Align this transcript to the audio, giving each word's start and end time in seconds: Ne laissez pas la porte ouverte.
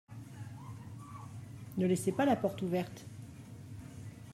Ne 1.77 1.85
laissez 1.85 2.11
pas 2.11 2.25
la 2.25 2.35
porte 2.35 2.63
ouverte. 2.63 3.05